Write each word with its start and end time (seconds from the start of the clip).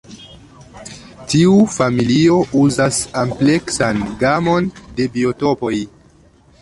Tiu 1.33 1.51
familio 1.73 2.39
uzas 2.61 3.03
ampleksan 3.25 4.01
gamon 4.25 4.73
de 5.01 5.09
biotopoj. 5.19 5.75